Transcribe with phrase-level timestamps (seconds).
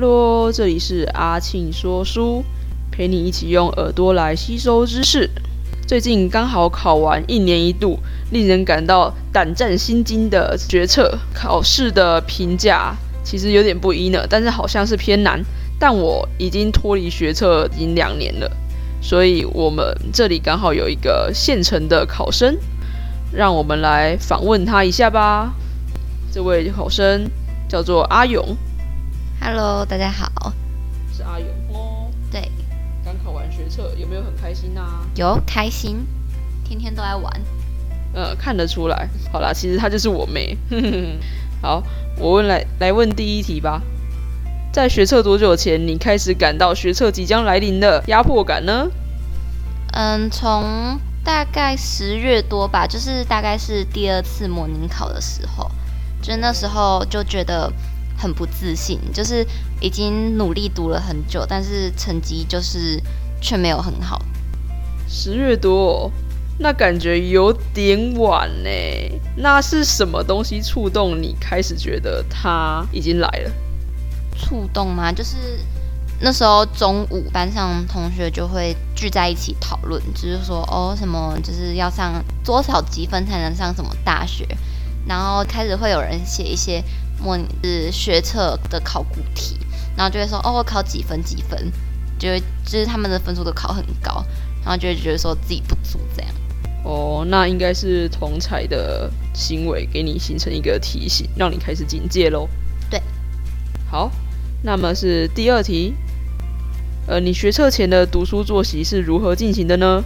[0.00, 2.42] 喽这里是阿庆说书，
[2.90, 5.28] 陪你一起用耳朵来吸收知识。
[5.86, 7.98] 最近刚好考完一年一度
[8.30, 15.44] 令人感到胆战心惊的决策考试的评价，其实有点不一呢，但是好像是偏难。
[15.78, 18.50] 但我已经脱离学测已经两年了，
[19.02, 22.56] 所以我们这里刚好有一个现成的考生，
[23.32, 25.52] 让我们来访问他一下吧。
[26.32, 27.30] 这位考生
[27.68, 28.56] 叫做阿勇。
[29.42, 30.52] Hello，大家好。
[31.16, 32.10] 是阿勇哦。
[32.30, 32.52] 对，
[33.02, 35.00] 刚考完学测，有没有很开心啊？
[35.16, 36.06] 有开心，
[36.62, 37.32] 天天都在玩。
[38.12, 39.08] 呃，看得出来。
[39.32, 40.56] 好啦，其实她就是我妹。
[41.62, 41.82] 好，
[42.18, 43.80] 我问来来问第一题吧。
[44.72, 48.88] 在学测多久前，你开始感到学测即将来临的压迫感呢？
[49.92, 55.70] 嗯，从大概十月多吧，就是大概是第二次模拟考的时候，
[56.20, 57.72] 就是那时候就觉得
[58.20, 59.46] 很不自信，就是
[59.80, 63.02] 已经努力读了很久，但是成绩就是
[63.40, 64.20] 却没有很好。
[65.08, 66.10] 十月多、哦，
[66.58, 68.70] 那感觉有点晚呢。
[69.36, 73.50] 那是什么东西触动你开始觉得他已经来了？
[74.36, 75.10] 触动吗？
[75.10, 75.36] 就是
[76.20, 84.46] 那时候中午班上同学就会聚在一起讨论，就是说哦什么就是要上多少积分才能上什么大学，
[85.06, 86.84] 然后开始会有人写一些
[87.22, 89.58] 模拟是学测的考古题，
[89.96, 91.70] 然后就会说哦我考几分几分，
[92.18, 94.24] 就会就是他们的分数都考很高，
[94.62, 96.30] 然后就会觉得说自己不足这样。
[96.82, 102.48] 哦，那应该是同才的行为给你形成一个提醒，让你开始警戒喽。
[102.88, 103.00] 对，
[103.90, 104.10] 好，
[104.62, 105.94] 那么是第二题。
[107.06, 110.02] 呃，你学测前的读书作息是如何进行的呢？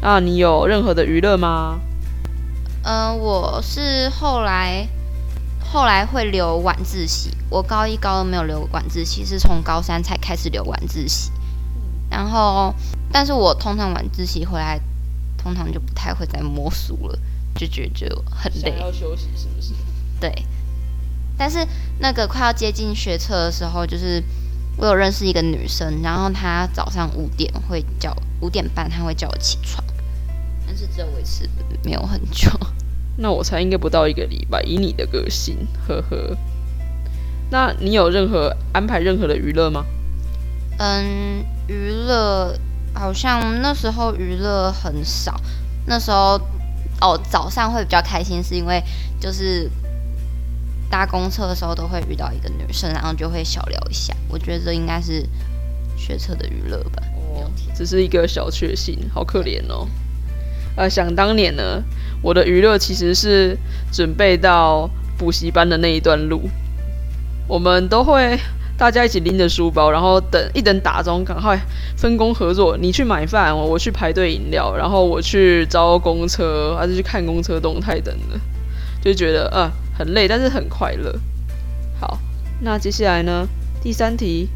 [0.00, 1.80] 那你有任何的娱乐吗？
[2.84, 4.86] 嗯、我是后来
[5.74, 11.32] 后来会留晚自习，我高一高二没有留晚自习，是从高三才开始留晚自习。
[12.08, 12.72] 然后，
[13.10, 14.80] 但是我通常晚自习回来，
[15.36, 17.18] 通常就不太会再摸书了，
[17.56, 18.78] 就觉得就很累。
[18.78, 19.74] 要休息是不是？
[20.20, 20.32] 对，
[21.36, 21.66] 但是
[21.98, 24.22] 那个快要接近学测的时候，就是
[24.76, 29.82] 我有认识一个女生，然后她早上五点会叫五点半，她会叫我起床，
[30.64, 31.50] 但是只有维持
[31.82, 32.48] 没有很久。
[33.16, 36.36] 那我猜应该不到一个礼拜，以你的个性，呵呵。
[37.50, 39.84] 那你有任何安排任何的娱乐吗？
[40.78, 42.58] 嗯，娱乐
[42.92, 45.40] 好像那时候娱乐很少，
[45.86, 46.40] 那时候
[47.00, 48.82] 哦早上会比较开心，是因为
[49.20, 49.70] 就是
[50.90, 54.12] 搭公车的时候都会遇到一个女生，然后就会小聊一下。
[54.28, 55.24] 我觉得这应该是
[55.96, 57.02] 学车的娱乐吧。
[57.36, 59.86] 哦，只是一个小确幸，好可怜哦。
[60.76, 61.82] 呃，想当年呢，
[62.20, 63.56] 我的娱乐其实是
[63.92, 66.42] 准备到补习班的那一段路，
[67.46, 68.38] 我们都会
[68.76, 71.56] 大家一起拎着书包，然后等一等打钟，赶快
[71.96, 78.40] 分工合作，你去买饭，我去排队饮料，然后我去招公车，还是去看公车动态等的，
[79.00, 81.14] 就觉得呃很累，但是很快乐。
[82.00, 82.18] 好，
[82.60, 83.46] 那接下来呢，
[83.80, 84.48] 第三题，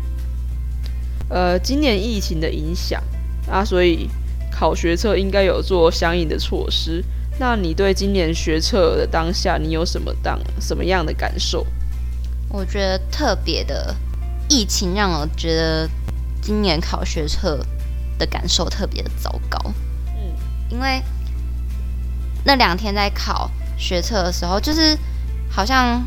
[1.28, 3.00] 呃，今年疫情的影响
[3.48, 4.08] 啊，所以
[4.58, 7.04] 考学测应该有做相应的措施。
[7.38, 11.64] 那你对今年学测的当下，你有什么当什么样的感受？
[12.48, 13.94] 我觉得特别的
[14.48, 15.88] 疫情让我觉得
[16.42, 17.64] 今年考学测
[18.18, 19.72] 的感受特别的糟糕。
[20.16, 20.34] 嗯，
[20.70, 21.00] 因为
[22.42, 24.98] 那两天在考学测的时候，就是
[25.48, 26.02] 好像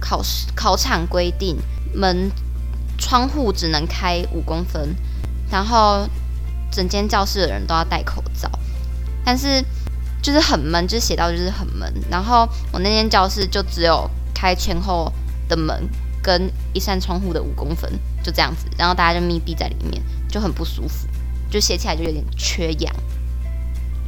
[0.00, 1.56] 考试考场规定
[1.92, 2.28] 门
[2.98, 4.96] 窗户只能开五公分，
[5.48, 6.08] 然后
[6.74, 8.50] 整间教室的人都要戴口罩，
[9.24, 9.64] 但是
[10.20, 11.92] 就是很闷，就是写到就是很闷。
[12.10, 15.12] 然后我那间教室就只有开前后
[15.48, 15.88] 的门
[16.20, 17.90] 跟一扇窗户的五公分，
[18.24, 21.06] 就这样子，然后大家就密闭在里面，就很不舒服，
[21.48, 22.92] 就写起来就有点缺氧。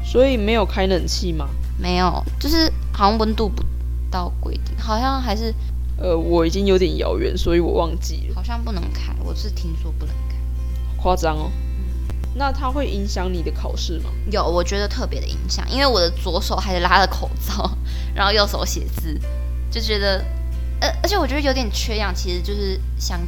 [0.05, 1.49] 所以没有开冷气吗？
[1.79, 3.63] 没有，就是好像温度不
[4.11, 5.55] 到规定，好像还是
[5.99, 9.15] 呃，我已经有点遥远，所以我忘记了，好像不能开。
[9.23, 10.37] 我是听说不能开。
[10.97, 11.51] 夸张哦。
[12.39, 14.11] 那它会影响你的考试吗？
[14.31, 17.71] 有，我觉得特别的影响，因为我的左手还是拉着口罩，
[18.15, 19.19] 然后右手写字，
[19.71, 20.23] 就觉得，
[20.81, 23.19] 呃，而且我觉得有点缺氧，其实就是想，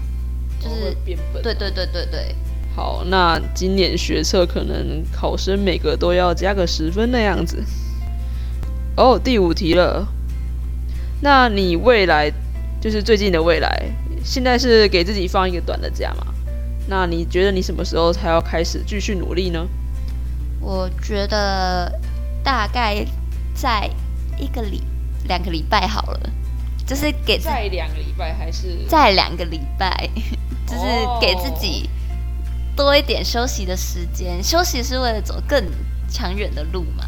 [0.60, 1.42] 就是变笨。
[1.42, 2.34] 对对对对对，
[2.76, 7.64] 好，那今年学测可能考生每个都要加个十分的样子。
[8.96, 10.06] 哦，第五题了。
[11.20, 12.30] 那你未来
[12.80, 13.90] 就是最近的未来，
[14.22, 16.26] 现在是给自己放一个短的假嘛？
[16.88, 19.66] 那你觉得你什么时候才要开始继续努力呢？
[20.60, 21.92] 我觉得
[22.42, 23.04] 大概
[23.54, 23.88] 在
[24.38, 24.82] 一个礼
[25.28, 26.30] 两个礼拜好了，
[26.86, 28.86] 就是给自再两个礼拜还是？
[28.88, 30.08] 在两个礼拜，
[30.66, 30.80] 就是
[31.20, 31.88] 给自己
[32.74, 34.42] 多一点休息的时间。
[34.42, 35.62] 休息是为了走更
[36.10, 37.04] 长远的路嘛。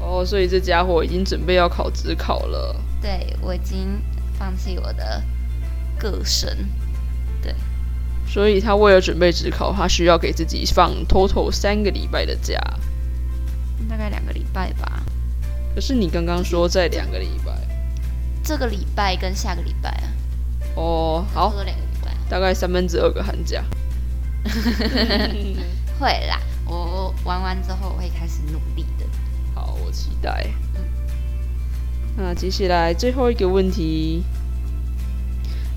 [0.00, 2.74] 哦，所以这家伙已经准备要考职考了。
[3.00, 4.02] 对，我已经
[4.38, 5.22] 放弃我的
[5.98, 6.68] 个身。
[8.28, 12.58] 对，所以他为了准备职考，他需要给自己放 total 三个礼拜的假，
[13.88, 15.02] 大概两个礼拜吧。
[15.74, 17.52] 可是你刚刚说在两个礼拜，
[18.42, 20.04] 这个礼拜跟下个礼拜啊。
[20.76, 21.72] 哦，好，两个礼
[22.04, 23.64] 拜，大概三分之二个寒假。
[25.98, 29.04] 会啦，我玩完之后我会开始努力的。
[29.54, 30.46] 好，我期待。
[32.16, 34.22] 那接下来最后一个问题，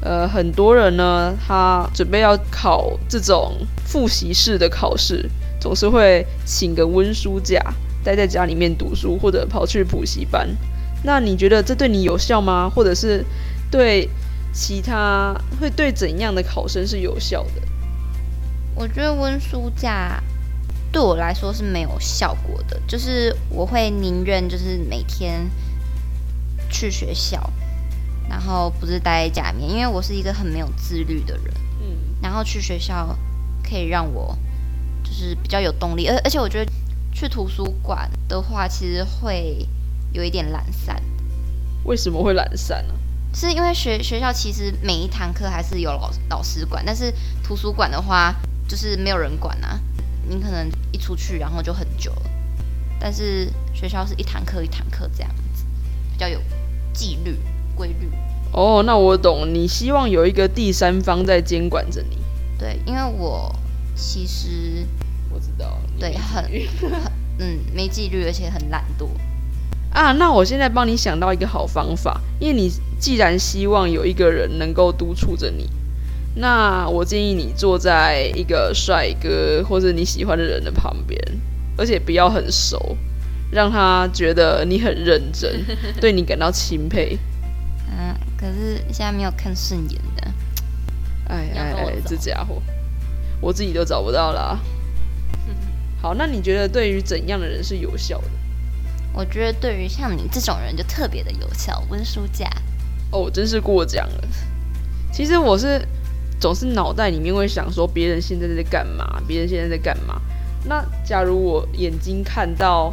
[0.01, 3.55] 呃，很多人呢，他准备要考这种
[3.85, 7.61] 复习式的考试，总是会请个温书假，
[8.03, 10.49] 待在家里面读书，或者跑去补习班。
[11.03, 12.69] 那你觉得这对你有效吗？
[12.69, 13.23] 或者是
[13.69, 14.09] 对
[14.51, 17.61] 其他会对怎样的考生是有效的？
[18.73, 20.21] 我觉得温书假
[20.91, 25.49] 对我来说是没有效果的，就是我会宁愿就是每天
[26.69, 27.39] 去学校，
[28.29, 31.53] 然后不是待在家里面，因为我是一个很没有自律的人。
[31.81, 33.17] 嗯，然后去学校
[33.63, 34.37] 可以让我
[35.03, 36.71] 就是比较有动力，而而且我觉得
[37.13, 39.67] 去图书馆的话，其实会
[40.13, 41.01] 有一点懒散。
[41.83, 42.93] 为什么会懒散呢？
[43.33, 47.13] 是因为学学校其实每一堂课还是有老老师管，但是
[47.43, 48.35] 图书馆的话。
[48.67, 49.77] 就是没有人管啊，
[50.29, 52.21] 你可能一出去然后就很久了。
[52.97, 55.65] 但是学校是一堂课一堂课这样子，
[56.13, 56.39] 比较有
[56.93, 57.37] 纪律
[57.75, 58.09] 规律。
[58.53, 62.17] 哦，那我懂，你希望有一个第三方在监管着你。
[62.59, 63.53] 对，因为我
[63.95, 64.85] 其实
[65.29, 67.01] 我知道，对，很很
[67.39, 69.07] 嗯没纪律，而且很懒惰。
[69.93, 75.69] 啊，那我现在帮你想到一个好方法，因为你既然希望有一个人能够督促着你。
[76.35, 81.19] 那我建议你坐在一个帅哥或者你喜欢的人的旁边，
[81.77, 82.95] 而且不要很熟，
[83.51, 85.65] 让他觉得你很认真，
[85.99, 87.17] 对你感到钦佩。
[88.41, 90.27] 嗯，可是现在没有看顺眼的。
[91.27, 92.61] 哎哎哎，这家伙，
[93.39, 94.59] 我自己都找不到啦。
[96.01, 98.27] 好，那你觉得对于怎样的人是有效的？
[99.13, 101.83] 我觉得对于像你这种人就特别的有效。
[101.89, 102.49] 温书架。
[103.11, 104.27] 哦，真是过奖了。
[105.13, 105.81] 其实我是。
[106.39, 110.19] 总是脑袋里面会想说别人现在在干嘛，别人现在在干嘛。
[110.65, 112.91] 那假如我眼睛看到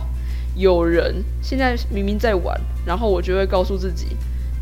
[0.54, 4.08] 有人现在明明在玩，然后我就会告诉自己，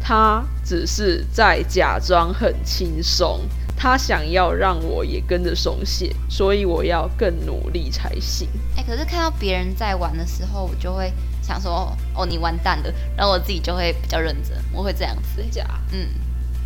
[0.09, 3.41] 他只是在假装很轻松，
[3.77, 8.49] 他想要让我也跟着松懈，所以我要更努力才行。
[8.77, 11.13] 哎，可是看到别人在玩的时候，我就会
[11.43, 15.45] 想说，哦，你完蛋了，然后我自己就会比较认真，我会这样子。
[15.51, 16.09] 假，嗯。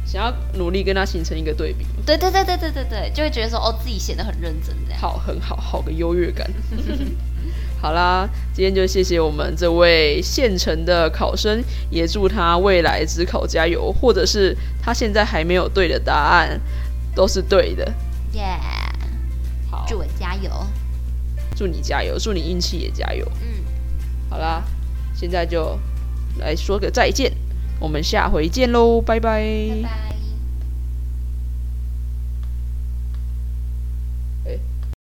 [0.04, 5.00] 想要努力跟他形成一个对比，对对对对对对对，就会觉得说哦，自己显得很认真这样。
[5.00, 6.50] 好，很好，好个优越感。
[7.80, 16.60] 好啦，今天就谢谢我们这位县城的考生，也祝他未来只考加油，或者是他现在还没有对的答案，
[17.14, 17.90] 都是对的。
[18.32, 18.44] 耶，
[19.70, 20.50] 好，祝我加油，
[21.56, 23.26] 祝你加油，祝你运气也加油。
[23.40, 23.48] 嗯，
[24.28, 24.62] 好啦，
[25.14, 25.78] 现在就
[26.38, 27.32] 来说个再见。
[27.78, 30.09] 我们下回见喽，拜拜。